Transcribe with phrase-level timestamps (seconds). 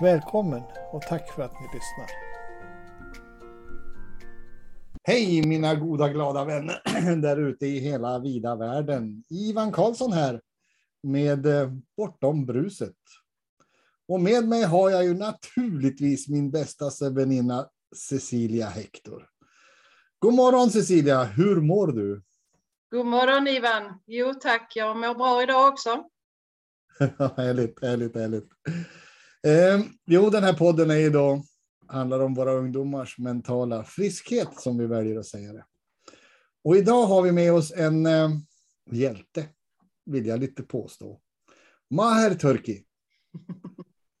[0.00, 0.62] Välkommen
[0.92, 2.10] och tack för att ni lyssnar.
[5.02, 6.80] Hej mina goda glada vänner
[7.22, 9.24] där ute i hela vida världen.
[9.30, 10.40] Ivan Karlsson här
[11.02, 12.96] med eh, Bortom bruset.
[14.08, 19.28] Och med mig har jag ju naturligtvis min bästa väninna Cecilia Hector.
[20.18, 22.22] God morgon Cecilia, hur mår du?
[22.90, 24.00] God morgon Ivan.
[24.06, 26.04] Jo tack, jag mår bra idag också.
[27.36, 28.48] härligt, härligt, härligt.
[29.46, 31.42] Eh, jo, den här podden är idag,
[31.86, 35.64] handlar om våra ungdomars mentala friskhet, som vi väljer att säga det.
[36.64, 38.30] Och idag har vi med oss en eh,
[38.90, 39.48] hjälte,
[40.06, 41.20] vill jag lite påstå.
[41.90, 42.84] Maher Turki.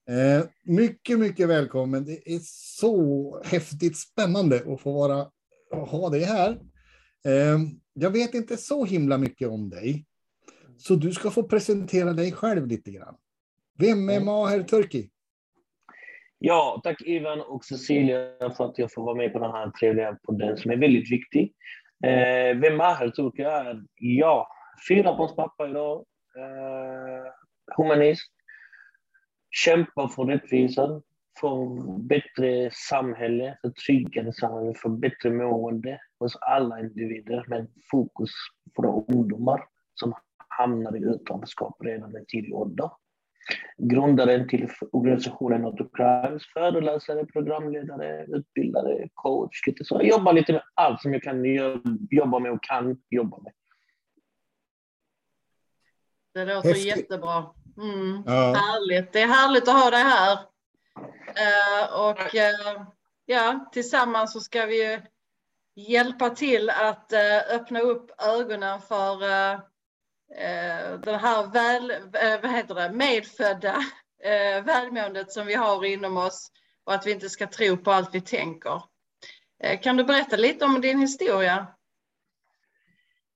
[0.08, 2.04] Eh, mycket, mycket välkommen.
[2.04, 2.40] Det är
[2.78, 5.30] så häftigt spännande att få vara
[5.70, 6.60] och ha dig här.
[7.24, 7.58] Eh,
[7.92, 10.06] jag vet inte så himla mycket om dig,
[10.76, 13.16] så du ska få presentera dig själv lite grann.
[13.78, 15.10] Vem är Maher Turki?
[16.46, 20.18] Ja, tack Ivan och Cecilia för att jag får vara med på den här trevliga
[20.22, 21.54] podden som är väldigt viktig.
[22.04, 23.82] Eh, vem Maher Turk är?
[23.94, 24.48] Ja,
[24.88, 26.04] fyrabarnspappa idag.
[26.36, 27.32] Eh,
[27.76, 28.32] humanist.
[29.64, 31.02] Kämpar för rättvisan,
[31.40, 38.30] för bättre samhälle, för tryggare samhälle, för bättre mående hos alla individer med fokus
[38.74, 40.14] på ungdomar som
[40.48, 42.90] hamnar i utanförskap redan i tidig ålder
[43.78, 49.66] grundaren till organisationen Not to Crimes, föreläsare, programledare, utbildare, coach.
[49.66, 49.94] Lite så.
[49.94, 51.44] Jag jobbar lite med allt som jag kan
[52.10, 53.52] jobba med och kan jobba med.
[56.34, 56.96] Det låter Häftigt.
[56.96, 57.44] jättebra.
[57.76, 58.54] Mm, ja.
[58.54, 59.12] Härligt.
[59.12, 60.38] Det är härligt att ha dig här.
[61.34, 62.86] Uh, och uh,
[63.26, 65.00] ja, tillsammans så ska vi
[65.74, 69.16] hjälpa till att uh, öppna upp ögonen för
[70.30, 73.76] Eh, det här väl, eh, vad heter det, medfödda
[74.24, 76.50] eh, välmåendet som vi har inom oss
[76.84, 78.82] och att vi inte ska tro på allt vi tänker.
[79.82, 81.66] Kan du berätta lite om din historia?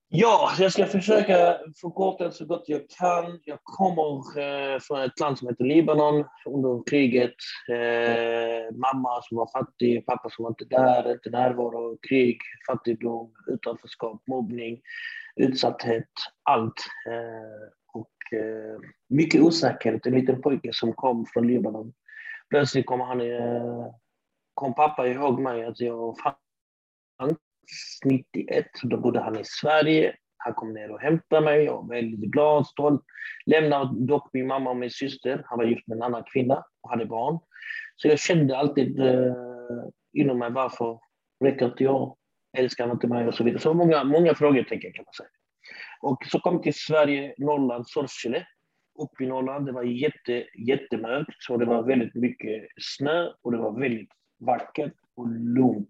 [0.09, 3.39] Ja, jag ska försöka förkorta så gott jag kan.
[3.43, 7.35] Jag kommer från ett land som heter Libanon under kriget.
[8.71, 14.81] Mamma som var fattig, pappa som var inte där, inte närvaro, krig, fattigdom, utanförskap, mobbning
[15.39, 16.09] utsatthet,
[16.43, 16.85] allt.
[17.07, 18.79] Eh, och eh,
[19.09, 20.05] mycket osäkerhet.
[20.05, 21.93] En liten pojke som kom från Libanon.
[22.49, 23.87] Plötsligt kom, han, eh,
[24.53, 27.37] kom pappa ihåg mig att jag fanns
[28.05, 28.65] 91.
[28.83, 30.15] Då bodde han i Sverige.
[30.37, 31.63] Han kom ner och hämtade mig.
[31.63, 33.01] Jag var väldigt glad, stolt.
[33.45, 35.43] Lämnade dock min mamma och min syster.
[35.45, 37.39] Han var gift med en annan kvinna och hade barn.
[37.95, 39.33] Så jag kände alltid eh,
[40.13, 40.99] inom mig varför
[41.43, 42.15] räcker inte jag?
[42.57, 43.61] Älskar han inte mig och så vidare.
[43.61, 45.29] Så många, många frågetecken kan man säga.
[46.01, 48.47] Och så kom till Sverige, Norrland, Sorsele.
[48.99, 53.57] Upp i Norrland, det var jätte, jättemörkt, så det var väldigt mycket snö och det
[53.57, 54.09] var väldigt
[54.39, 55.89] vackert och lugnt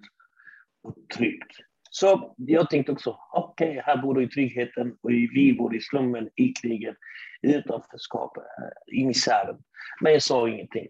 [0.83, 1.51] och tryggt.
[1.91, 5.81] Så jag tänkte också, okej, okay, här bor du i tryggheten och vi bor i
[5.81, 6.95] slummen, i kriget,
[7.41, 9.57] utanförskap, eh, i misären.
[10.01, 10.87] Men jag sa ingenting.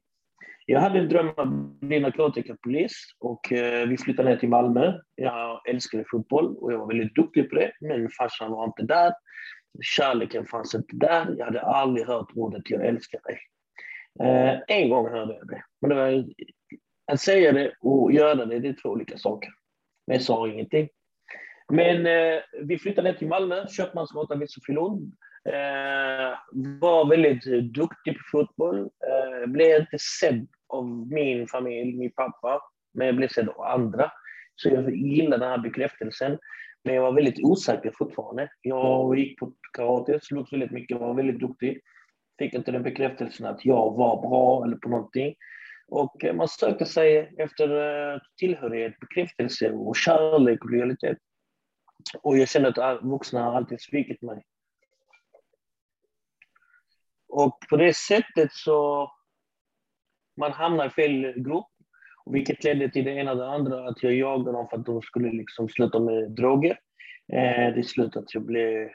[0.71, 1.49] Jag hade en dröm att
[1.79, 4.93] bli narkotikapolis och eh, vi flyttade ner till Malmö.
[5.15, 9.13] Jag älskade fotboll och jag var väldigt duktig på det, men farsan var inte där.
[9.81, 11.35] Kärleken fanns inte där.
[11.37, 13.39] Jag hade aldrig hört ordet jag älskar dig.
[14.23, 16.25] Eh, en gång hörde jag det, men det var,
[17.11, 19.49] att säga det och göra det, det är två olika saker.
[20.07, 20.89] Men jag sa ingenting.
[21.71, 25.13] Men eh, vi flyttade ner till Malmö, Köpmansgatan vid Sofielund.
[25.45, 26.37] Eh,
[26.79, 28.79] var väldigt eh, duktig på fotboll.
[28.79, 32.61] Eh, blev inte sedd av min familj, min pappa,
[32.93, 34.11] men jag blev sedd av andra.
[34.55, 36.37] Så jag gillade den här bekräftelsen.
[36.83, 38.49] Men jag var väldigt osäker fortfarande.
[38.61, 41.81] Jag gick på karate, slogs väldigt mycket, var väldigt duktig.
[42.39, 45.35] Fick inte den bekräftelsen att jag var bra eller på någonting.
[45.87, 47.69] Och man sökte sig efter
[48.13, 51.17] eh, tillhörighet, bekräftelse och kärlek och lojalitet.
[52.21, 54.43] Och jag kände att vuxna har alltid svikit mig.
[57.27, 59.11] Och på det sättet så
[60.39, 61.65] man hamnar i fel grupp.
[62.31, 65.01] Vilket ledde till det ena och det andra, att jag jagade dem för att de
[65.01, 66.79] skulle liksom sluta med droger.
[67.33, 68.89] Eh, det slutade att jag blev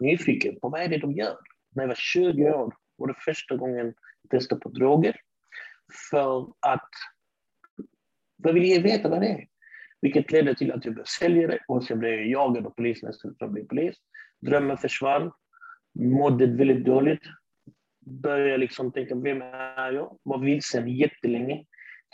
[0.00, 1.36] nyfiken på vad är det de gör.
[1.74, 5.16] När jag var 20 år var det första gången jag testade på droger.
[6.10, 6.90] för att
[8.44, 9.46] jag ville veta vad det är.
[10.00, 13.38] Vilket ledde till att jag blev säljare och sen blev jag jagad av polisen istället
[13.38, 13.96] för att bli polis.
[14.40, 15.32] Drömmen försvann.
[15.94, 17.22] Mådde väldigt dåligt.
[18.08, 20.18] Började liksom tänka, vem är jag?
[20.22, 21.64] Var vilsen jättelänge.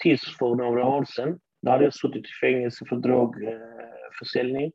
[0.02, 4.72] Tills för några år sedan, då hade jag suttit i fängelse för drogförsäljning.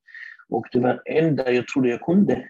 [0.50, 2.50] Och det var det enda jag trodde jag kunde.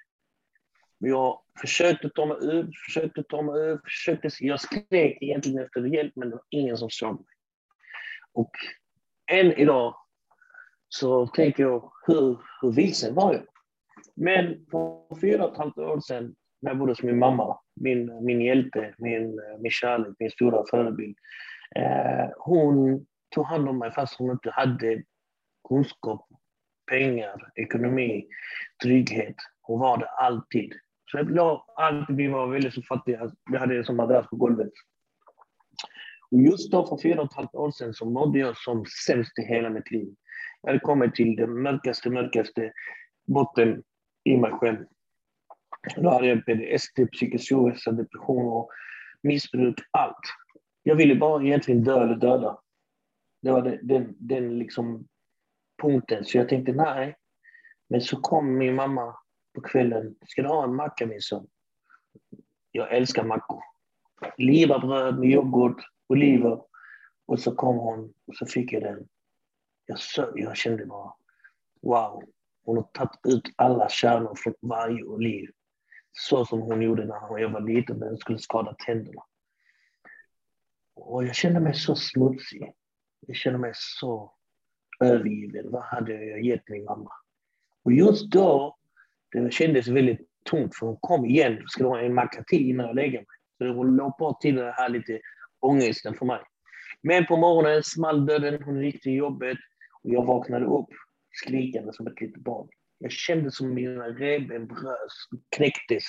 [0.97, 4.29] Jag försökte ta mig ur, försökte ta mig ur, försökte.
[4.39, 7.25] Jag skrek egentligen efter hjälp, men det var ingen som såg mig.
[8.33, 8.51] Och
[9.31, 9.95] än idag
[10.89, 13.43] så tänker jag, hur, hur vilsen var jag?
[14.15, 18.41] Men för fyra och ett halvt år sedan, jag bodde hos min mamma, min, min
[18.41, 21.17] hjälte, min, min kärlek, min stora förebild.
[21.75, 25.03] Eh, hon tog hand om mig fast hon inte hade
[25.69, 26.27] kunskap,
[26.91, 28.27] pengar, ekonomi,
[28.83, 29.35] trygghet.
[29.61, 30.73] Hon var det alltid.
[31.11, 34.71] Så jag alltid, vi var väldigt så fattiga, vi hade en som madrass på golvet.
[36.31, 39.39] Och just då, för fyra och ett halvt år sedan, så mådde jag som sämst
[39.39, 40.15] i hela mitt liv.
[40.61, 42.71] Jag hade kommit till den mörkaste, mörkaste
[43.27, 43.83] botten
[44.23, 44.85] i mig själv.
[45.97, 48.69] Då hade jag PTSD, psykisk ohälsa, depression och
[49.21, 50.19] missbruk, allt.
[50.83, 52.59] Jag ville bara egentligen dö eller döda.
[53.41, 55.07] Det var den, den, den liksom
[55.81, 56.25] punkten.
[56.25, 57.15] Så jag tänkte nej.
[57.89, 59.15] Men så kom min mamma
[59.55, 60.15] på kvällen.
[60.27, 61.47] Ska du ha en macka min son?
[62.71, 63.61] Jag älskar mackor.
[64.37, 66.61] Livabröd med yoghurt, oliver.
[67.25, 69.07] Och så kom hon och så fick jag den.
[69.85, 71.13] Jag, så, jag kände bara,
[71.81, 72.23] wow.
[72.65, 75.49] Hon har tagit ut alla kärnor från varje oliv.
[76.11, 79.21] Så som hon gjorde när jag var liten när jag skulle skada tänderna.
[80.95, 82.73] Och jag kände mig så smutsig.
[83.27, 84.33] Jag kände mig så
[84.99, 85.71] övergiven.
[85.71, 87.11] Vad hade jag gett min mamma?
[87.83, 88.77] Och just då,
[89.31, 91.63] det kändes väldigt tomt för hon kom igen.
[91.67, 93.27] Ska du ha en macka till innan jag lägger mig?
[93.57, 95.19] Så det låg på till den här lite
[95.59, 96.41] ångesten för mig.
[97.01, 99.57] Men på morgonen small dörren, hon gick till jobbet
[100.03, 100.89] och jag vaknade upp
[101.31, 102.67] skrikande som ett litet barn.
[102.99, 106.05] Jag kände som mina revben bröts, knäcktes,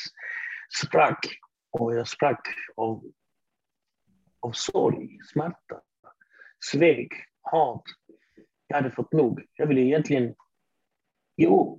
[0.82, 1.26] sprack.
[1.70, 2.40] Och jag sprack
[2.76, 3.04] av,
[4.40, 5.80] av sorg, smärta,
[6.72, 7.08] svek,
[7.40, 7.84] hat.
[8.66, 9.46] Jag hade fått nog.
[9.54, 10.34] Jag ville egentligen
[11.36, 11.78] ge upp.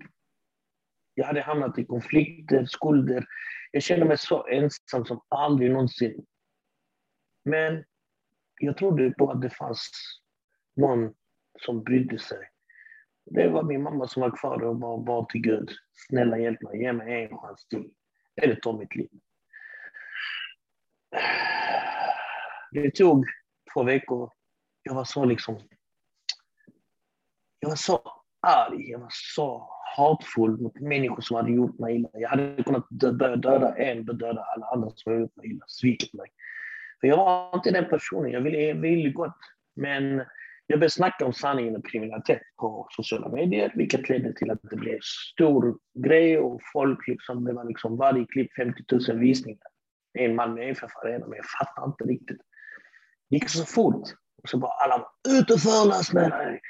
[1.13, 3.25] Jag hade hamnat i konflikter, skulder.
[3.71, 6.25] Jag kände mig så ensam som aldrig någonsin.
[7.45, 7.83] Men
[8.59, 9.91] jag trodde på att det fanns
[10.75, 11.13] någon
[11.59, 12.50] som brydde sig.
[13.25, 15.69] Det var min mamma som var kvar och bara bad till Gud.
[15.93, 17.89] Snälla hjälp mig, ge mig en chans till.
[18.41, 19.09] Eller ta mitt liv.
[22.71, 23.25] Det tog
[23.73, 24.31] två veckor.
[24.83, 25.59] Jag var så liksom...
[27.59, 28.01] Jag var så
[28.47, 28.91] arg.
[28.91, 32.09] Jag var så hatfull mot människor som hade gjort mig illa.
[32.13, 36.13] Jag hade kunnat börja döda en döda alla andra som hade gjort mig illa, svikit
[36.13, 36.29] mig.
[37.01, 38.31] För jag var inte den personen.
[38.31, 39.37] Jag ville, jag ville gott.
[39.75, 40.25] Men
[40.71, 44.75] jag började snacka om sanningen och kriminalitet på sociala medier, vilket ledde till att det
[44.75, 44.99] blev
[45.33, 49.67] stor grej och folk liksom, det var liksom varje klipp 50 000 visningar.
[50.13, 52.41] En man med FF Arena, men jag fattar inte riktigt.
[53.29, 54.03] Det gick så fort.
[54.43, 56.61] Och så bara alla ut och föreläs med dig!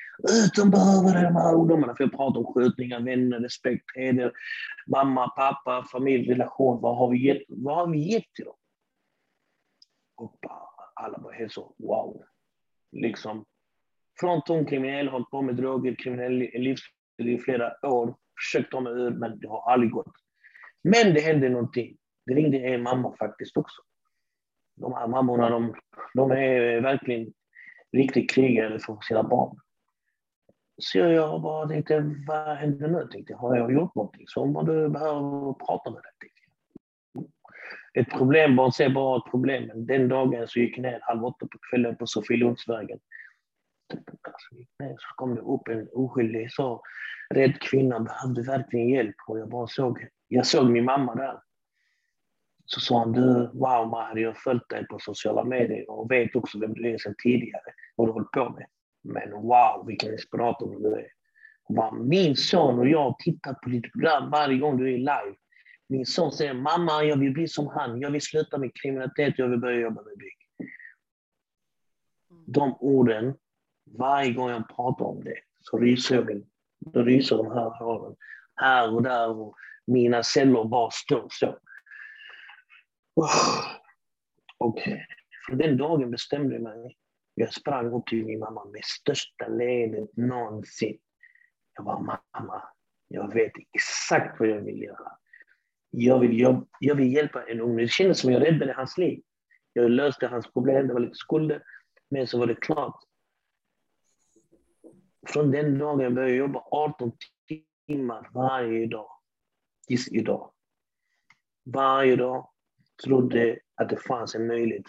[0.46, 1.96] Ut och behöver de här ungdomarna.
[1.96, 4.32] För jag pratar om skjutningar, vänner, respekt, heder,
[4.88, 6.82] mamma, pappa, familj, relation.
[6.82, 8.56] Vad har vi gett, vad har vi gett till dem?
[10.16, 10.62] Och bara,
[10.94, 12.24] alla bara helt så, wow.
[12.92, 13.46] Liksom,
[14.22, 18.94] från tung kriminell, hållit på med droger, kriminell livsstil i flera år, försökt ta mig
[18.94, 20.14] ur, men det har aldrig gått.
[20.84, 21.98] Men det hände någonting.
[22.26, 23.82] Det ringde en mamma faktiskt också.
[24.76, 25.76] De här mammorna, de,
[26.14, 27.34] de är verkligen
[27.92, 29.58] riktigt krigare för sina barn.
[30.78, 33.08] Så jag bara tänkte, vad händer nu?
[33.12, 34.26] Tänkte, har jag gjort någonting?
[34.28, 36.32] Så om du behöver prata med dig.
[37.94, 39.68] Ett problembarn ser bara ett problem.
[39.68, 43.00] Men den dagen så gick jag ner halv åtta på kvällen på Sofielundsvägen
[44.98, 46.82] så kom det upp en oskyldig, så
[47.30, 49.16] rädd kvinna, behövde verkligen hjälp.
[49.28, 51.40] Och jag bara såg, jag såg min mamma där.
[52.66, 56.36] Så sa han, du, wow Mahdi, jag har följt dig på sociala medier och vet
[56.36, 58.66] också vem du är sedan tidigare, vad du håller på med.
[59.04, 61.08] Men wow, vilken inspirator du är.
[61.70, 65.36] Bara, min son och jag tittar på ditt program varje gång du är live.
[65.88, 68.02] Min son säger, mamma, jag vill bli som han.
[68.02, 70.38] Jag vill sluta med kriminalitet, jag vill börja jobba med bygg.
[72.46, 73.34] De orden
[73.98, 76.44] varje gång jag pratar om det så ryser jag
[76.80, 78.16] då ryser de här håren
[78.56, 79.56] här och där och
[79.88, 81.58] mina celler bara står så.
[84.58, 84.80] Och
[85.48, 86.98] för den dagen bestämde jag mig.
[87.36, 90.98] Jag sprang upp till min mamma med största leendet någonsin.
[91.76, 92.64] Jag bara, mamma,
[93.08, 95.12] jag vet exakt vad jag vill göra.
[95.90, 99.22] Jag vill, jag, jag vill hjälpa en ung Det kändes som jag räddade hans liv.
[99.74, 101.64] Jag löste hans problem, det var lite skulder.
[102.10, 103.04] Men så var det klart.
[105.28, 107.12] Från den dagen började jag jobba 18
[107.88, 109.08] timmar varje dag.
[109.88, 110.52] Tills idag.
[111.66, 112.50] Varje dag
[113.06, 114.86] trodde att det fanns en möjlighet.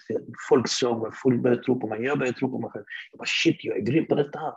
[0.48, 2.02] Folk såg mig, folk började tro på mig.
[2.02, 2.84] Jag började tro på mig själv.
[3.10, 4.54] Jag bara shit, jag är grym på detta här.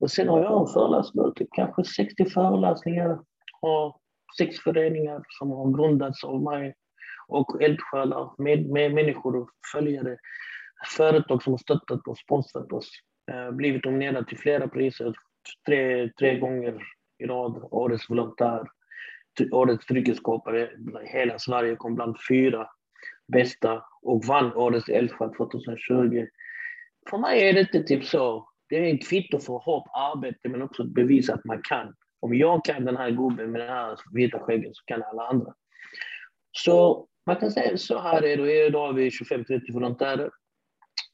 [0.00, 3.20] Och sen har jag typ föreläsningar, kanske 60 föreläsningar
[3.60, 4.00] och
[4.38, 6.74] sex föreningar som har grundats av mig
[7.28, 10.16] och eldsjälar, med, med människor och följare,
[10.96, 12.90] företag som har stöttat och sponsrat oss,
[13.28, 15.14] Eh, blivit nominerad till flera priser,
[15.66, 16.82] tre, tre gånger
[17.18, 18.66] i rad, årets volontär,
[19.52, 20.70] årets trygghetsskapare,
[21.04, 22.68] hela Sverige kom bland fyra
[23.32, 26.26] bästa och vann årets eldsjäl 2020.
[27.10, 30.62] För mig är det inte typ så, det är ett kvitto för hårt arbete men
[30.62, 31.94] också ett bevis att man kan.
[32.20, 35.54] Om jag kan den här gubben med den här vita skäggen så kan alla andra.
[36.52, 38.66] Så man kan säga så här är det.
[38.66, 40.30] Idag har vi 25-30 volontärer.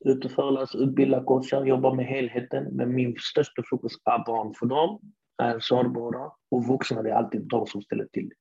[0.05, 2.65] Ute och föreläser, utbildar coachar, jobbar med helheten.
[2.65, 5.01] Men min största fokus är barn för dem,
[5.43, 6.33] är sårbara.
[6.51, 8.35] Och vuxna, det är alltid de som ställer till det.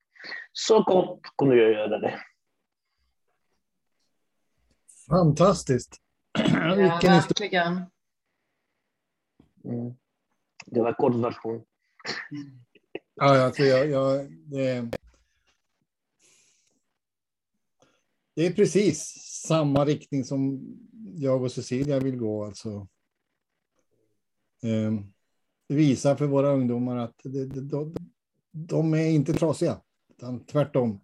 [0.51, 2.19] Så kort kunde jag göra det.
[5.09, 5.97] Fantastiskt.
[6.33, 7.71] Ja, verkligen.
[9.63, 9.93] Mm.
[10.65, 11.65] Det var kort version.
[13.15, 14.97] Ja, alltså jag, jag, det,
[18.33, 18.99] det är precis
[19.47, 20.61] samma riktning som
[21.15, 22.45] jag och Cecilia vill gå.
[22.45, 22.87] Alltså.
[24.63, 24.93] Eh,
[25.67, 27.95] visa för våra ungdomar att de, de,
[28.51, 31.01] de är inte trasiga, utan tvärtom.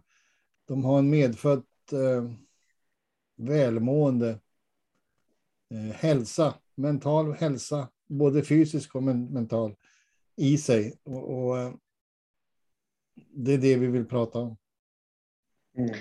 [0.65, 2.31] De har en medfödd eh,
[3.35, 4.39] välmående
[5.69, 9.75] eh, hälsa, mental hälsa, både fysisk och men, mental
[10.35, 10.99] i sig.
[11.03, 11.73] Och, och, eh,
[13.15, 14.57] det är det vi vill prata om.
[15.77, 15.95] Mm.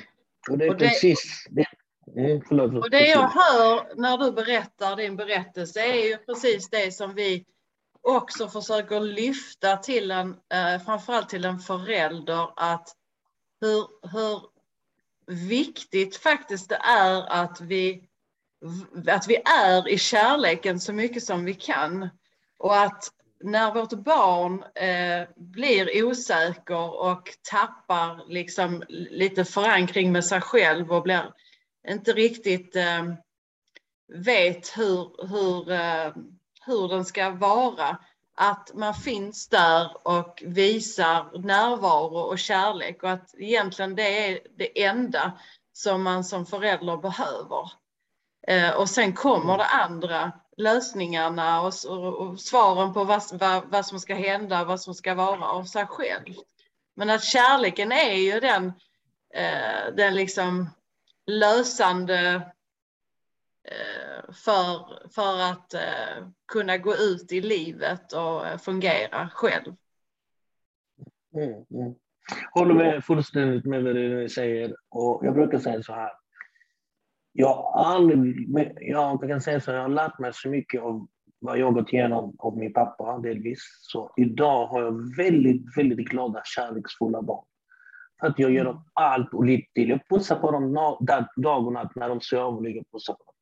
[0.51, 1.67] Och det är och det, precis det.
[2.17, 6.95] Mm, förlåt, och det jag hör när du berättar din berättelse är ju precis det
[6.95, 7.45] som vi
[8.03, 12.89] också försöker lyfta till en, eh, framförallt till en förälder, att
[13.61, 14.41] hur, hur
[15.49, 18.09] viktigt faktiskt det är att vi,
[19.09, 22.09] att vi är i kärleken så mycket som vi kan.
[22.59, 30.41] Och att när vårt barn eh, blir osäker och tappar liksom lite förankring med sig
[30.41, 31.35] själv och blir
[31.89, 33.03] inte riktigt eh,
[34.15, 36.13] vet hur, hur, eh,
[36.67, 37.99] hur den ska vara,
[38.37, 44.85] att man finns där och visar närvaro och kärlek och att egentligen det är det
[44.85, 45.39] enda
[45.73, 47.71] som man som förälder behöver.
[48.47, 53.87] Eh, och sen kommer det andra lösningarna och, och, och svaren på vad, vad, vad,
[53.87, 56.35] som ska hända, vad som ska vara av sig själv.
[56.95, 58.67] Men att kärleken är ju den,
[59.35, 60.71] eh, den liksom
[61.27, 62.35] lösande
[63.65, 69.75] eh, för, för att eh, kunna gå ut i livet och eh, fungera själv.
[71.35, 71.95] Mm, mm.
[72.53, 74.77] Håller med fullständigt med vad du säger.
[74.89, 76.11] Och jag brukar säga så här
[77.41, 78.49] jag har aldrig,
[78.81, 81.07] jag kan säga så, jag har lärt mig så mycket av
[81.41, 83.59] vad jag gått igenom av min pappa delvis.
[83.81, 87.45] Så idag har jag väldigt, väldigt glada, kärleksfulla barn.
[88.21, 89.89] För att jag gör dem allt och lite till.
[89.89, 90.75] Jag pussar på dem
[91.37, 92.63] dag och natt när de sover.
[92.63, 93.35] Ligger och pussar på dem.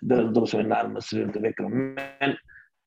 [0.00, 1.94] De, de som är närmast runt och väcker dem.
[2.20, 2.36] Men,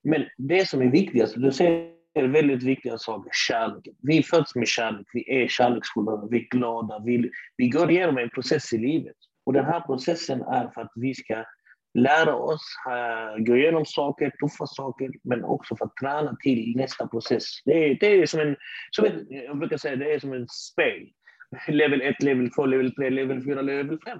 [0.03, 3.93] men det som är viktigast, du säger väldigt viktiga saker, kärleken.
[4.01, 8.29] Vi föds med kärlek, vi är kärleksfulla, vi är glada, vi, vi går igenom en
[8.29, 9.17] process i livet.
[9.43, 11.45] Och den här processen är för att vi ska
[11.93, 17.07] lära oss, uh, gå igenom saker, tuffa saker, men också för att träna till nästa
[17.07, 17.43] process.
[17.65, 18.55] Det är, det är som en,
[18.91, 21.07] som en, jag brukar säga, det är som en spel.
[21.67, 24.19] Level 1, level 2, level 3, level 4, level 5.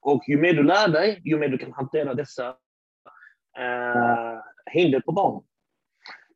[0.00, 2.48] Och ju mer du lär dig, ju mer du kan hantera dessa
[3.58, 4.40] uh,
[4.72, 5.42] hinder på banan.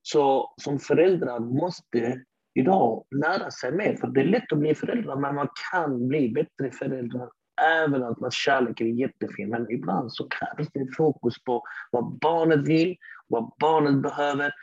[0.02, 2.24] Så som föräldrar måste
[2.54, 6.28] idag lära sig mer, för det är lätt att bli föräldrar, men man kan bli
[6.28, 7.28] bättre föräldrar
[7.62, 12.96] även att kärlek är jättefin, men ibland så krävs det fokus på vad barnet vill,
[13.26, 14.54] vad barnet behöver.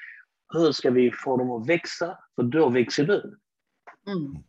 [0.53, 2.17] Hur ska vi få dem att växa?
[2.35, 3.39] För då växer du.
[4.07, 4.43] Mm.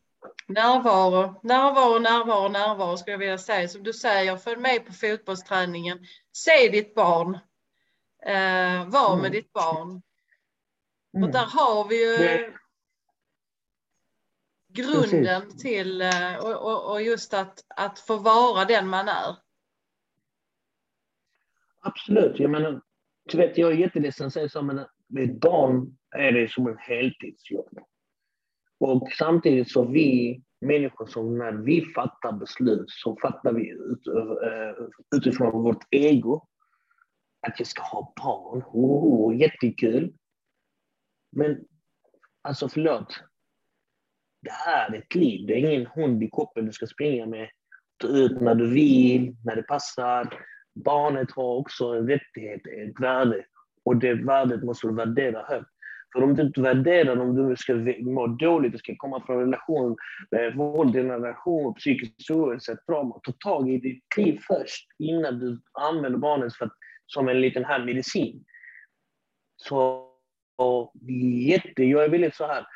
[0.49, 3.69] Närvaro, närvaro, närvaro, närvaro skulle jag vilja säga.
[3.69, 5.99] Som du säger, följ med på fotbollsträningen.
[6.37, 7.39] Se ditt barn.
[8.27, 9.33] Eh, var med mm.
[9.33, 10.03] ditt barn.
[11.17, 11.25] Mm.
[11.25, 12.53] Och där har vi ju det
[14.73, 15.63] grunden Precis.
[15.63, 19.37] till eh, och, och, och, just att, att få vara den man är.
[21.81, 22.41] Absolut.
[22.41, 22.83] Jag menar,
[23.25, 26.67] du vet, jag är jätteledsen att säga så, men med ett barn är det som
[26.67, 27.79] en heltidsjobb.
[28.79, 34.89] Och samtidigt så vi människor som när vi fattar beslut så fattar vi ut, uh,
[35.17, 36.47] utifrån vårt ego.
[37.47, 38.63] att jag ska ha barn.
[38.67, 40.15] Oh, jättekul.
[41.33, 41.65] Men
[42.43, 43.25] alltså förlåt.
[44.43, 45.47] Det här är ett liv.
[45.47, 47.49] Det är ingen hund i koppen du ska springa med.
[47.99, 50.35] Ta ut när du vill, när det passar.
[50.75, 53.45] Barnet har också en rättighet, ett värde.
[53.85, 55.69] Och det värdet måste du värdera högt.
[56.13, 59.45] För om du inte värderar om du ska må dåligt, du ska komma från en
[59.45, 59.97] relation,
[60.31, 65.39] med våld i en relation, psykisk ohälsa, trauma, ta tag i ditt liv först innan
[65.39, 66.73] du använder barnet för att,
[67.07, 68.45] som en liten här medicin.
[69.57, 70.09] Så
[71.49, 72.67] jätte, jag är väldigt så här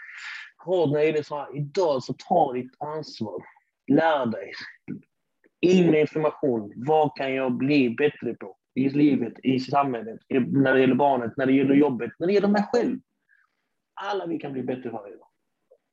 [0.67, 3.43] hård när det så här, idag så ta ditt ansvar.
[3.93, 4.53] Lär dig.
[5.61, 6.73] In med information.
[6.77, 8.57] Vad kan jag bli bättre på?
[8.75, 12.49] I livet, i samhället, när det gäller barnet, när det gäller jobbet, när det gäller
[12.49, 12.99] mig själv.
[13.95, 15.29] Alla vi kan bli bättre varje dag.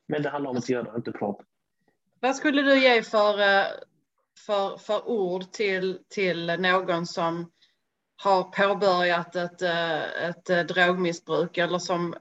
[0.08, 1.44] Men det handlar om att göra, inte prata.
[2.20, 3.66] Vad skulle du ge för, eh,
[4.46, 7.52] för, för ord till, till någon som
[8.24, 12.16] har påbörjat ett, eh, ett eh, drogmissbruk eller som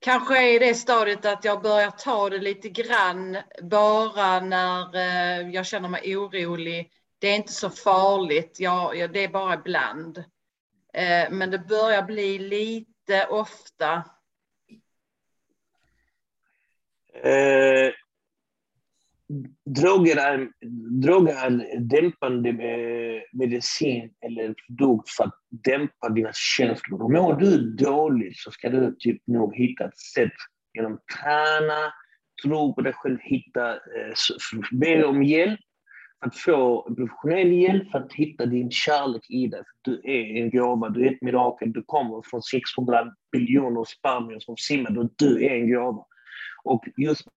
[0.00, 5.50] kanske är i det stadiet att jag börjar ta det lite grann bara när eh,
[5.50, 6.90] jag känner mig orolig.
[7.18, 10.18] Det är inte så farligt, jag, det är bara ibland.
[10.94, 14.04] Eh, men det börjar bli lite ofta
[17.24, 17.92] Eh,
[19.64, 20.48] droger, är,
[21.02, 27.02] droger är en dämpande eh, medicin eller produkt för att dämpa dina känslor.
[27.02, 30.32] Och mår du dåligt så ska du typ nog hitta ett sätt
[30.74, 31.92] genom att träna,
[32.42, 34.14] tro på dig själv, hitta, eh,
[34.72, 35.60] be om hjälp
[36.20, 39.62] att få professionell hjälp för att hitta din kärlek i dig.
[39.82, 44.56] Du är en gåva, du är ett mirakel, du kommer från 600 biljoner spermier som
[44.56, 46.04] simmar och du är en gåva.
[46.64, 47.28] Och just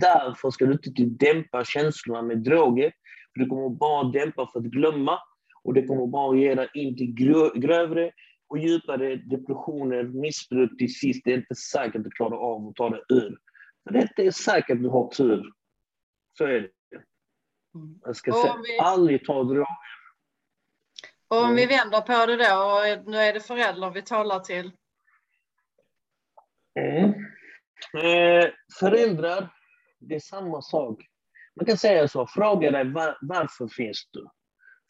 [0.00, 2.92] därför ska du inte typ dämpa känslorna med droger.
[3.32, 5.18] För det kommer bara dämpa för att glömma.
[5.62, 7.14] Och det kommer bara ge dig in till
[7.54, 8.12] grövre
[8.48, 11.22] och djupare depressioner, missbruk till sist.
[11.24, 13.38] Det är inte säkert att du klarar av att ta dig ur.
[13.84, 15.52] För det är säkert att du har tur.
[16.38, 16.70] Så är det.
[18.04, 18.78] Jag ska säga, vi...
[18.78, 19.66] aldrig ta droger.
[21.28, 24.72] om vi vänder på det då, och nu är det föräldrar vi talar till.
[26.80, 27.10] Mm.
[27.94, 29.55] Eh, föräldrar,
[29.98, 31.06] det är samma sak.
[31.56, 34.26] Man kan säga så, fråga dig var, varför finns du?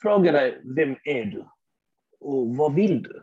[0.02, 1.44] Fråga dig, vem är du?
[2.20, 3.22] Och vad vill du?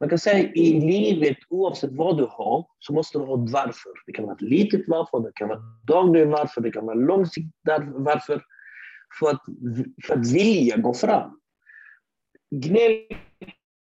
[0.00, 3.92] Man kan säga i livet, oavsett vad du har, så måste du ha ett varför.
[4.06, 6.96] Det kan vara ett litet varför, det kan vara ett dagligt varför, det kan vara
[6.96, 7.52] långsiktigt
[7.92, 8.42] varför.
[9.18, 9.42] För att,
[10.06, 11.40] för att vilja gå fram.
[12.50, 13.06] Gnäll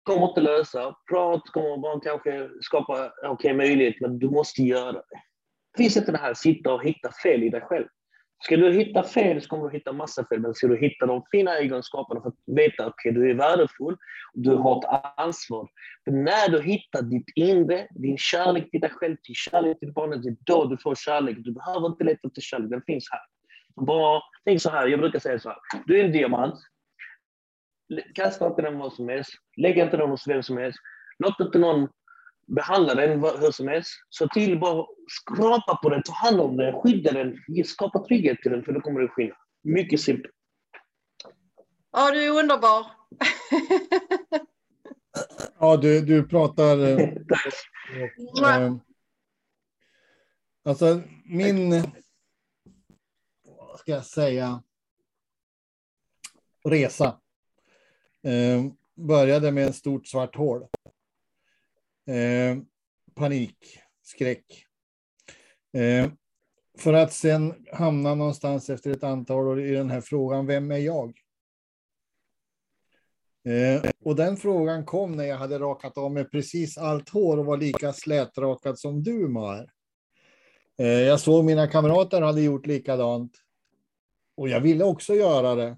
[0.03, 0.95] kommer inte lösa.
[1.09, 5.03] Prat kommer bara kanske skapa okay, möjlighet, men du måste göra det.
[5.77, 7.85] Det finns inte det här sitta och hitta fel i dig själv.
[8.43, 11.23] Ska du hitta fel så kommer du hitta massa fel, men ska du hitta de
[11.31, 13.97] fina egenskaperna för att veta att okay, du är värdefull,
[14.33, 15.69] du har ett ansvar.
[16.03, 20.23] För när du hittar ditt inre, din kärlek till dig själv, till kärlek till barnet,
[20.23, 21.37] det är då du får kärlek.
[21.39, 23.21] Du behöver inte leta efter kärlek, den finns här.
[23.85, 26.55] Bara, tänk så här, jag brukar säga så här, du är en diamant,
[28.15, 29.31] Kasta inte den vad som helst.
[29.57, 30.79] Lägg inte den hos vem som helst.
[31.19, 31.87] Låt inte någon
[32.47, 33.91] behandla den hur som helst.
[34.09, 38.51] Så till bara skrapa på den, ta hand om den, skydda den, skapa trygghet till
[38.51, 39.35] den, för då kommer det skina.
[39.63, 40.33] Mycket simpelt.
[41.91, 42.85] Ja, du är underbar.
[45.59, 46.77] ja, du, du pratar...
[46.77, 47.09] Eh,
[48.33, 48.73] och, eh,
[50.65, 51.71] alltså, min...
[53.43, 54.63] Vad ska jag säga?
[56.65, 57.19] Resa
[58.27, 58.63] Eh,
[58.95, 60.67] började med en stort svart hål.
[62.07, 62.57] Eh,
[63.15, 64.65] panik, skräck.
[65.73, 66.11] Eh,
[66.77, 70.77] för att sen hamna någonstans efter ett antal år i den här frågan, vem är
[70.77, 71.19] jag?
[73.45, 77.45] Eh, och den frågan kom när jag hade rakat av mig precis allt hår och
[77.45, 79.71] var lika slätrakad som du, Mar.
[80.77, 83.31] Eh, jag såg mina kamrater hade gjort likadant.
[84.37, 85.77] Och jag ville också göra det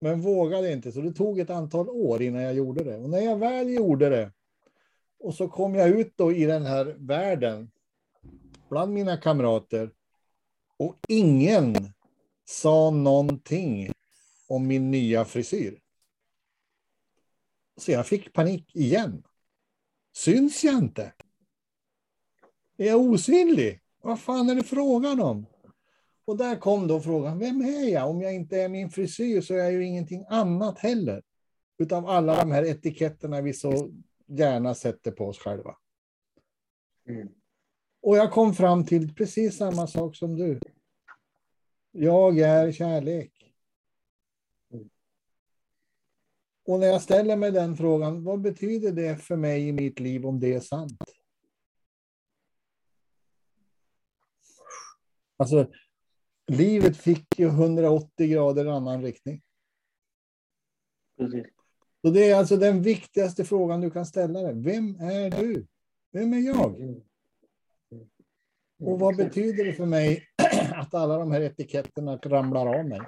[0.00, 0.92] men vågade inte.
[0.92, 2.96] Så det tog ett antal år innan jag gjorde det.
[2.96, 4.32] Och när jag väl gjorde det
[5.22, 7.70] och så kom jag ut då i den här världen
[8.68, 9.90] bland mina kamrater
[10.76, 11.74] och ingen
[12.44, 13.92] sa någonting
[14.48, 15.80] om min nya frisyr.
[17.76, 19.22] Så jag fick panik igen.
[20.16, 21.12] Syns jag inte?
[22.76, 23.80] Är jag osynlig?
[24.02, 25.46] Vad fan är det frågan om?
[26.24, 28.10] Och där kom då frågan, vem är jag?
[28.10, 31.22] Om jag inte är min frisyr så är jag ju ingenting annat heller.
[31.78, 33.90] Utav alla de här etiketterna vi så
[34.38, 35.76] gärna sätter på oss själva.
[37.08, 37.28] Mm.
[38.00, 40.60] Och jag kom fram till precis samma sak som du.
[41.90, 43.54] Jag är kärlek.
[46.64, 50.26] Och när jag ställer mig den frågan, vad betyder det för mig i mitt liv
[50.26, 51.02] om det är sant?
[55.36, 55.70] Alltså,
[56.46, 59.42] livet fick ju 180 grader annan riktning.
[61.16, 61.61] Precis.
[62.02, 64.54] Så det är alltså den viktigaste frågan du kan ställa dig.
[64.54, 65.66] Vem är du?
[66.12, 66.80] Vem är jag?
[66.80, 67.00] Mm.
[68.80, 70.26] Och vad betyder det för mig
[70.74, 73.00] att alla de här etiketterna ramlar av mig?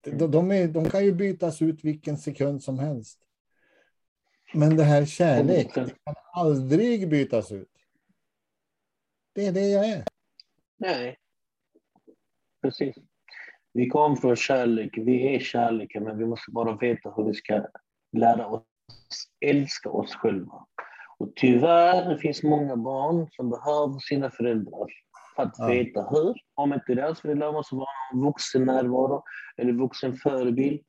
[0.00, 3.18] De, de, är, de kan ju bytas ut vilken sekund som helst.
[4.54, 7.68] Men det här kärlek det kan aldrig bytas ut.
[9.32, 10.04] Det är det jag är.
[10.76, 11.18] Nej.
[12.62, 12.96] Precis.
[13.74, 17.66] Vi kom från kärlek, vi är kärleken, men vi måste bara veta hur vi ska
[18.12, 18.62] lära oss
[19.40, 20.66] älska oss själva.
[21.18, 24.86] Och tyvärr det finns många barn som behöver sina föräldrar
[25.36, 25.66] för att ja.
[25.66, 26.34] veta hur.
[26.54, 29.22] Om inte deras föräldrar måste vara en vuxen närvaro
[29.56, 30.80] eller vuxen förebild.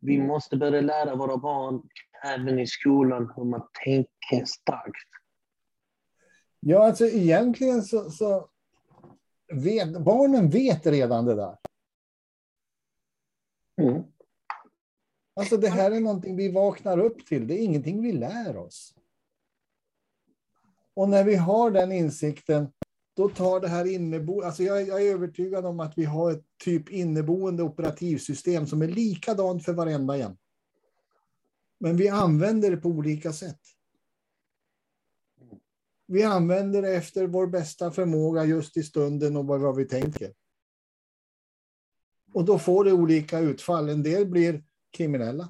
[0.00, 1.82] Vi måste börja lära våra barn,
[2.24, 5.08] även i skolan, hur man tänker starkt.
[6.60, 8.48] Ja, alltså egentligen så, så
[9.52, 11.56] vet, barnen vet redan det där.
[13.80, 14.02] Mm.
[15.34, 17.46] Alltså det här är någonting vi vaknar upp till.
[17.46, 18.94] Det är ingenting vi lär oss.
[20.94, 22.68] Och när vi har den insikten,
[23.16, 24.46] då tar det här inneboende...
[24.46, 28.88] Alltså jag, jag, är övertygad om att vi har ett typ inneboende operativsystem som är
[28.88, 30.36] likadant för varenda en.
[31.80, 33.60] Men vi använder det på olika sätt.
[36.06, 40.32] Vi använder det efter vår bästa förmåga just i stunden och vad vi tänker.
[42.34, 43.88] Och då får det olika utfall.
[43.88, 44.62] En del blir
[44.96, 45.48] kriminella.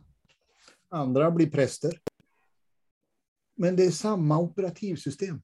[0.89, 1.93] Andra blir präster.
[3.57, 5.43] Men det är samma operativsystem.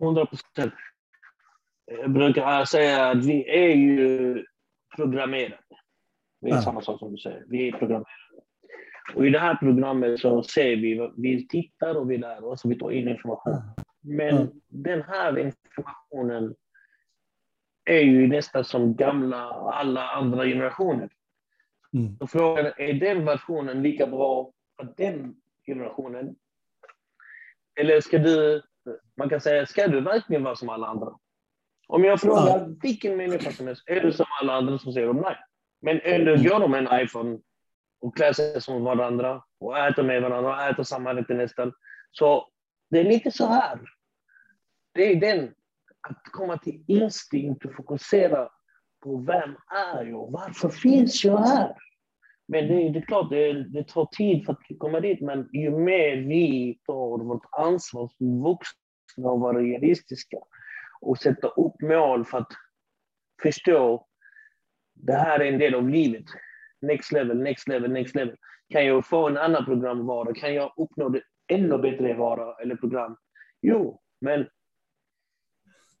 [0.00, 0.74] 100 procent.
[1.86, 4.44] Jag brukar säga att vi är ju
[4.96, 5.58] programmerade.
[6.40, 6.62] Det är ja.
[6.62, 7.44] samma sak som du säger.
[7.48, 8.10] Vi är programmerade.
[9.14, 12.70] Och i det här programmet så ser vi, vi tittar och vi lär oss och
[12.70, 13.62] vi tar in information.
[14.00, 14.46] Men ja.
[14.68, 16.54] den här informationen
[17.84, 21.08] är ju nästan som gamla alla andra generationer.
[21.92, 22.16] Mm.
[22.18, 25.34] Så frågan är, är den versionen lika bra för den
[25.66, 26.36] generationen?
[27.80, 28.62] Eller ska du,
[29.16, 31.18] man kan säga, ska du verkligen vara som alla andra?
[31.88, 32.66] Om jag frågar ja.
[32.82, 35.36] vilken människa som helst, är du som alla andra så säger de nej.
[35.82, 37.38] Men ändå går de med en iPhone
[38.00, 41.72] och klär sig som varandra och äter med varandra och äter samma rätt nästan.
[42.10, 42.48] Så
[42.90, 43.80] det är lite så här.
[44.94, 45.54] Det är den,
[46.08, 48.48] att komma till instinkt och fokusera
[49.02, 49.56] på vem
[49.94, 50.30] är jag?
[50.32, 51.76] Varför finns jag här?
[52.48, 55.70] Men det, det är klart, det, det tar tid för att komma dit, men ju
[55.70, 60.36] mer vi tar vårt ansvar som vuxna och vara realistiska
[61.00, 62.52] och sätta upp mål för att
[63.42, 64.06] förstå
[64.94, 66.24] det här är en del av livet.
[66.82, 68.36] Next level, next level, next level.
[68.68, 70.34] Kan jag få en annan programvara?
[70.34, 73.16] Kan jag uppnå det ännu bättre vara eller program?
[73.62, 74.46] Jo, men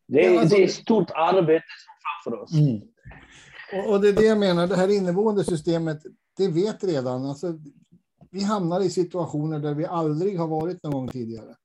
[0.06, 1.64] det är, alltså, det är stort arbete
[2.02, 2.52] framför oss.
[2.52, 2.80] Mm.
[3.72, 6.02] Och, och, det är det jag menar, det här inneboende systemet,
[6.36, 7.26] det vet redan.
[7.26, 7.58] Alltså,
[8.30, 11.56] vi hamnar i situationer där vi aldrig har varit någon gång tidigare.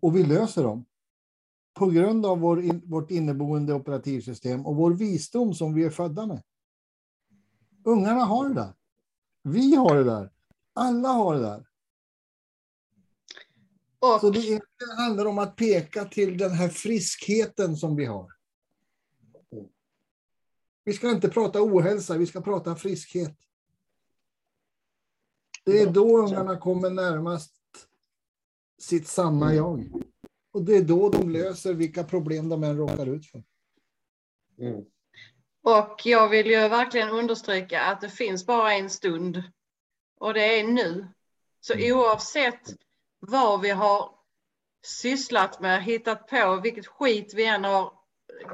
[0.00, 0.84] Och vi löser dem.
[1.74, 6.42] På grund av vår vårt inneboende operativsystem och vår visdom som vi är födda med.
[7.84, 8.72] Ungarna har det där.
[9.42, 10.30] Vi har det där.
[10.74, 11.67] Alla har det där.
[13.98, 14.20] Och...
[14.20, 14.60] Så det
[14.96, 18.38] handlar om att peka till den här friskheten som vi har.
[20.84, 23.36] Vi ska inte prata ohälsa, vi ska prata friskhet.
[25.64, 27.54] Det är då ungarna kommer närmast
[28.78, 30.02] sitt sanna jag.
[30.52, 33.42] Och det är då de löser vilka problem de än råkar ut för.
[34.58, 34.84] Mm.
[35.62, 39.42] Och jag vill ju verkligen understryka att det finns bara en stund.
[40.20, 41.08] Och det är nu.
[41.60, 41.98] Så mm.
[41.98, 42.60] oavsett
[43.18, 44.14] vad vi har
[44.86, 47.92] sysslat med, hittat på, vilket skit vi än har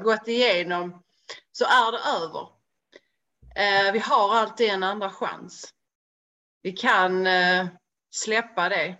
[0.03, 1.03] gått igenom,
[1.51, 2.49] så är det över.
[3.55, 5.73] Eh, vi har alltid en andra chans.
[6.61, 7.67] Vi kan eh,
[8.11, 8.97] släppa det.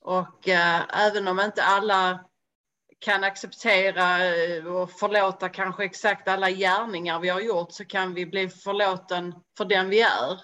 [0.00, 2.24] Och eh, även om inte alla
[2.98, 4.16] kan acceptera
[4.70, 9.64] och förlåta kanske exakt alla gärningar vi har gjort så kan vi bli förlåten för
[9.64, 10.40] den vi är.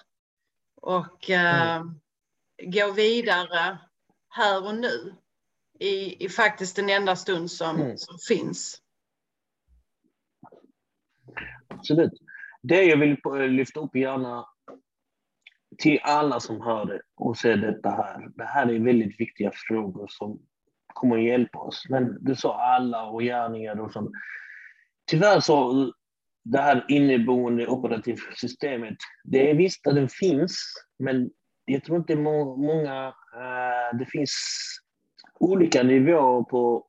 [0.81, 1.99] Och mm.
[2.63, 3.77] gå vidare
[4.33, 5.15] här och nu
[5.79, 7.97] i, i faktiskt den enda stund som, mm.
[7.97, 8.81] som finns.
[11.67, 12.13] Absolut.
[12.61, 13.17] Det jag vill
[13.51, 14.45] lyfta upp gärna
[15.77, 18.29] till alla som hör det och ser detta här.
[18.35, 20.39] Det här är väldigt viktiga frågor som
[20.87, 21.85] kommer att hjälpa oss.
[21.89, 24.11] Men du sa alla och gärningar och sånt.
[25.05, 25.93] Tyvärr så
[26.43, 28.97] det här inneboende operativsystemet.
[29.23, 31.29] Det är visst att den finns, men
[31.65, 33.07] jag tror inte må, många...
[33.07, 34.33] Uh, det finns
[35.39, 36.87] olika nivåer på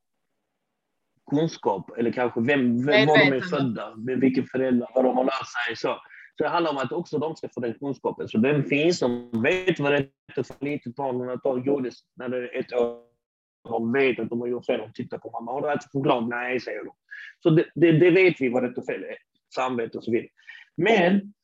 [1.30, 5.24] kunskap, eller kanske vem, vem var de är födda, med vilka föräldrar, vad de har
[5.24, 5.76] lärt sig.
[5.76, 6.00] Så.
[6.36, 8.28] så det handlar om att också de ska få den kunskapen.
[8.28, 12.28] Så den finns, de vet vad det är för litet barn att ta godis när
[12.28, 12.98] det är ett år.
[13.68, 14.80] De vet att de har gjort fel.
[14.80, 15.52] De tittar på mamma.
[15.52, 16.28] Har du ätit choklad?
[16.28, 16.94] Nej, säger de.
[17.42, 19.16] Så det, det, det, vet vi vad rätt och fel är.
[19.54, 20.28] Samvete och så vidare.
[20.76, 21.34] Men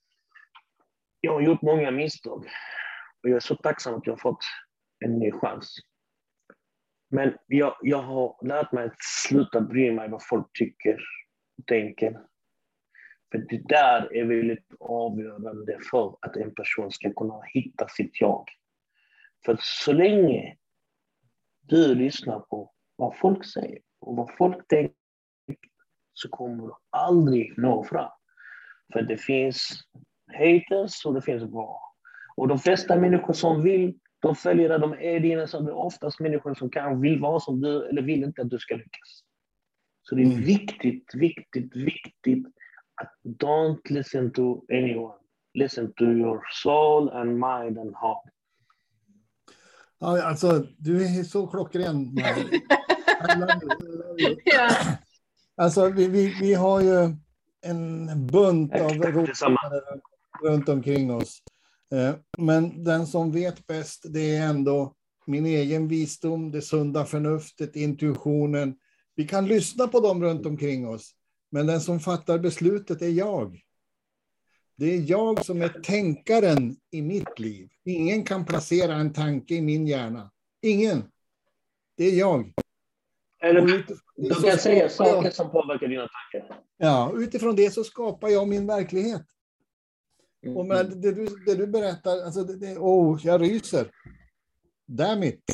[1.20, 2.46] jag har gjort många misstag.
[3.22, 4.44] Och jag är så tacksam att jag har fått
[5.04, 5.76] en ny chans.
[7.10, 10.98] Men jag, jag har lärt mig att sluta bry mig vad folk tycker
[11.58, 12.20] och tänker.
[13.32, 18.48] För det där är väldigt avgörande för att en person ska kunna hitta sitt jag.
[19.44, 20.56] För så länge
[21.60, 24.94] du lyssnar på vad folk säger och vad folk tänker
[26.12, 28.10] så kommer du aldrig nå fram.
[28.92, 29.80] För det finns
[30.26, 31.89] haters och det finns bra.
[32.40, 36.54] Och de flesta människor som vill de följer där de är det är oftast människor
[36.54, 39.22] som kanske vill vara som du eller vill inte att du ska lyckas.
[40.02, 40.40] Så det är mm.
[40.40, 42.46] viktigt, viktigt, viktigt
[42.94, 45.14] att don't listen to anyone.
[45.54, 48.24] Listen to your soul and mind and heart.
[49.98, 52.16] Ja, alltså, du är så klockren.
[55.56, 57.16] Alltså, vi, vi, vi har ju
[57.62, 59.82] en bunt av rådgivare
[60.44, 61.42] runt omkring oss.
[61.94, 64.94] Eh, men den som vet bäst, det är ändå
[65.26, 68.76] min egen visdom, det sunda förnuftet, intuitionen.
[69.14, 71.14] Vi kan lyssna på dem runt omkring oss,
[71.50, 73.60] men den som fattar beslutet är jag.
[74.76, 77.68] Det är jag som är tänkaren i mitt liv.
[77.84, 80.30] Ingen kan placera en tanke i min hjärna.
[80.62, 81.04] Ingen.
[81.96, 82.52] Det är jag.
[83.42, 83.84] Eller,
[84.16, 86.60] du kan säga saker jag, som påverkar dina tankar.
[86.76, 89.22] Ja, utifrån det så skapar jag min verklighet.
[90.42, 90.56] Mm.
[90.56, 93.90] Och med det, du, det du berättar, alltså det, det, oh, jag ryser.
[94.86, 95.44] Damn it.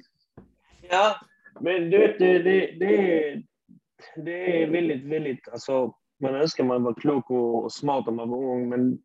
[0.90, 1.20] ja,
[1.60, 3.42] men du vet, det, det, det, är,
[4.16, 8.38] det är väldigt, väldigt, alltså man önskar man var klok och, smart om man var
[8.38, 8.98] ung, men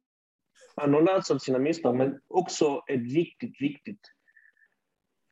[0.81, 1.95] man har lärt sig av sina misstag.
[1.95, 3.99] Men också ett viktigt, viktigt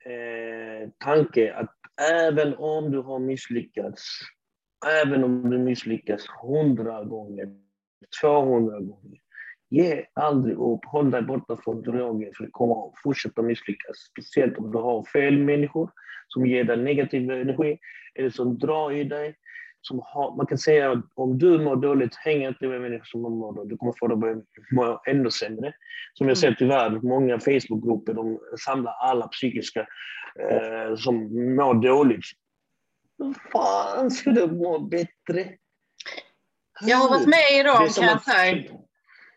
[0.06, 1.74] eh, tanke att
[2.12, 4.04] även om du har misslyckats,
[5.04, 7.48] även om du misslyckas hundra gånger,
[8.22, 9.20] 200 gånger,
[9.70, 13.98] Ge aldrig upp, håll dig borta från droger för det kommer fortsätta misslyckas.
[14.12, 15.92] Speciellt om du har fel människor
[16.28, 17.78] som ger dig negativ energi
[18.16, 19.36] eller som drar i dig.
[19.82, 23.22] Som har, man kan säga att om du mår dåligt, häng inte med människor som
[23.22, 23.70] mår dåligt.
[23.70, 25.74] Du kommer få det att må ännu sämre.
[26.14, 29.80] Som jag ser tyvärr, många Facebookgrupper, de samlar alla psykiska
[30.40, 31.16] eh, som
[31.56, 32.26] mår dåligt.
[33.18, 35.50] Hur fan ska du må bättre?
[36.82, 38.64] Jag har varit med i dem kan jag säga.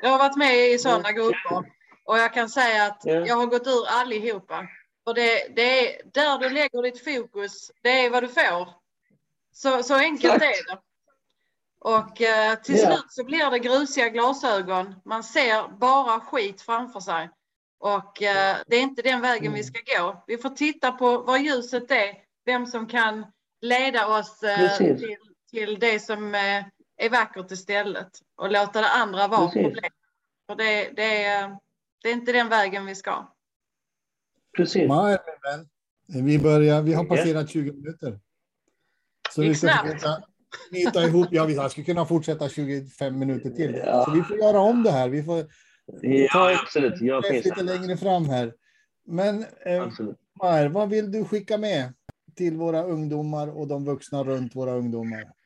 [0.02, 1.64] Jag har varit med i sådana grupper
[2.04, 4.68] och jag kan säga att jag har gått ur allihopa.
[5.04, 8.68] För det, det är där du lägger ditt fokus, det är vad du får.
[9.52, 10.44] Så, så enkelt Exakt.
[10.44, 10.80] är det.
[11.80, 12.92] Och eh, till yeah.
[12.92, 14.94] slut så blir det grusiga glasögon.
[15.04, 17.30] Man ser bara skit framför sig.
[17.78, 19.54] Och eh, det är inte den vägen mm.
[19.54, 20.24] vi ska gå.
[20.26, 23.26] Vi får titta på var ljuset är, vem som kan
[23.60, 25.16] leda oss eh, till,
[25.50, 26.64] till det som eh,
[27.00, 29.62] är vackert istället och låta det andra vara Precis.
[29.62, 29.90] problem.
[30.46, 31.56] För det, det, är,
[32.02, 33.32] det är inte den vägen vi ska.
[34.56, 34.88] Precis.
[34.88, 35.18] Nej,
[36.08, 38.20] vi, börjar, vi har passerat 20 minuter.
[39.30, 40.22] Så vi ska försöka
[40.70, 41.28] knyta ihop.
[41.30, 43.82] Ja, vi skulle kunna fortsätta 25 minuter till.
[43.86, 44.04] Ja.
[44.04, 45.08] Så vi får göra om det här.
[45.08, 45.46] Vi får
[46.02, 47.00] ja, absolut.
[47.00, 48.54] Jag finns lite längre fram här.
[49.06, 49.88] Men eh,
[50.42, 51.94] Mar, vad vill du skicka med
[52.36, 55.39] till våra ungdomar och de vuxna runt våra ungdomar?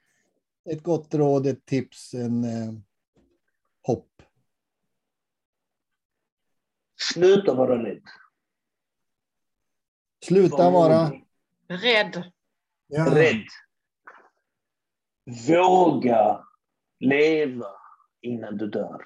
[0.65, 2.73] Ett gott råd, ett tips, en eh,
[3.83, 4.23] hopp?
[7.01, 8.03] Sluta vara rädd.
[10.25, 11.13] Sluta vara...
[11.69, 12.33] Rädd.
[12.87, 13.15] Ja.
[13.15, 13.45] Rädd.
[15.49, 16.47] Våga
[17.01, 17.71] leva
[18.21, 19.05] innan du dör.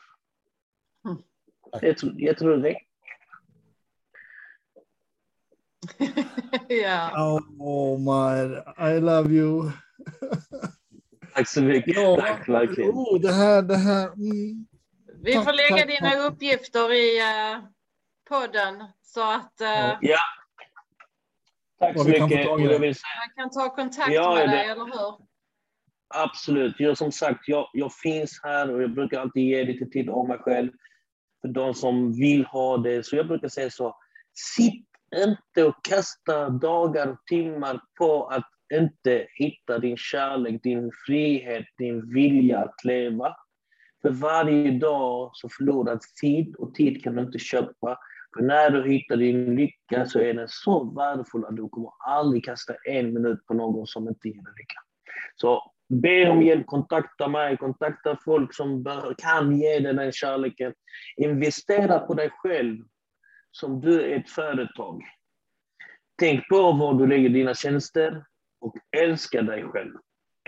[1.05, 1.23] Mm.
[1.81, 2.79] Jag, tror, jag tror det
[6.69, 7.39] yeah.
[7.59, 9.71] Oh my, I love you.
[11.39, 11.97] Tack så mycket.
[11.97, 12.91] Ja, Tack verkligen.
[12.91, 14.07] Oh, det här, det här.
[14.07, 14.67] Mm.
[15.23, 16.33] Vi tack, får lägga tack, dina tack.
[16.33, 17.65] uppgifter i uh,
[18.29, 19.55] podden så att.
[19.61, 20.19] Uh, ja.
[21.79, 22.45] Tack så mycket.
[22.45, 22.95] Kan man
[23.37, 25.27] kan ta kontakt ja, med dig, eller hur?
[26.15, 26.75] Absolut.
[26.79, 30.29] Jag, som sagt, jag, jag finns här och jag brukar alltid ge lite tid av
[30.29, 30.71] mig själv
[31.41, 33.07] för de som vill ha det.
[33.07, 33.97] Så jag brukar säga så.
[34.57, 41.65] Sitt inte att kasta dagar och timmar på att inte hitta din kärlek, din frihet,
[41.79, 43.37] din vilja att leva.
[44.03, 47.99] För varje dag så förloras tid och tid kan du inte köpa.
[48.37, 52.45] För när du hittar din lycka så är den så värdefull att du kommer aldrig
[52.45, 54.81] kasta en minut på någon som inte ger dig lycka.
[55.37, 58.85] Så be om hjälp, kontakta mig, kontakta folk som
[59.19, 60.75] kan ge dig den kärleken.
[61.17, 62.85] Investera på dig själv
[63.61, 65.03] som du är ett företag.
[66.19, 68.25] Tänk på var du lägger dina tjänster
[68.61, 69.93] och älska dig själv.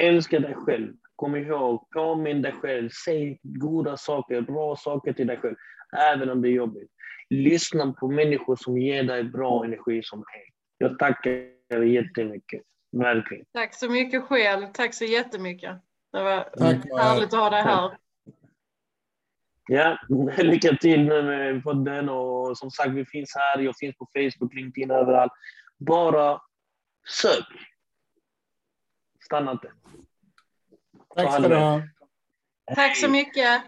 [0.00, 0.92] Älska dig själv.
[1.16, 2.88] Kom ihåg, påminn dig själv.
[3.04, 5.56] Säg goda saker, bra saker till dig själv,
[5.98, 6.90] även om det är jobbigt.
[7.30, 10.50] Lyssna på människor som ger dig bra energi som är.
[10.78, 11.32] Jag tackar
[11.68, 12.62] dig jättemycket.
[12.92, 13.44] Verkligen.
[13.52, 14.66] Tack så mycket själv.
[14.72, 15.76] Tack så jättemycket.
[16.12, 17.90] Det var Tack, härligt att ha dig här.
[19.72, 19.98] Ja,
[20.36, 23.58] lycka till nu med podden och som sagt, vi finns här.
[23.58, 25.32] Jag finns på Facebook, LinkedIn, överallt.
[25.78, 26.40] Bara
[27.08, 27.46] sök.
[29.24, 29.72] Stanna inte.
[31.16, 31.82] Tack ska du ha.
[32.74, 33.62] Tack så mycket.